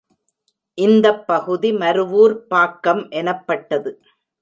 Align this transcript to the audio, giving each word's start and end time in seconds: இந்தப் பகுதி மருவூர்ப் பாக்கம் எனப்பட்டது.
இந்தப் 0.77 1.27
பகுதி 1.27 1.71
மருவூர்ப் 1.73 2.43
பாக்கம் 2.47 3.09
எனப்பட்டது. 3.11 3.93